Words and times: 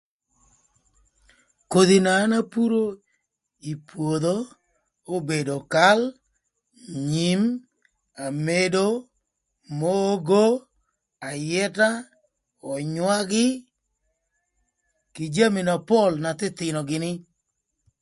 Kodhi 1.71 1.97
na 2.05 2.11
an 2.23 2.31
apuro 2.41 2.83
ï 3.71 3.73
pwodho, 3.87 4.35
obedo 5.15 5.55
kal 5.73 5.99
nyim, 7.11 7.41
amedo, 8.25 8.85
omogo, 9.69 10.45
ayëta, 11.29 11.89
önywagï 12.73 13.47
kï 15.13 15.25
jami 15.35 15.61
na 15.67 15.75
pol 15.89 16.11
na 16.23 16.29
thïthïnö 16.39 16.79
gïnï. 16.89 17.11